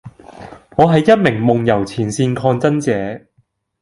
[0.77, 3.23] 我係一名夢遊前線抗爭者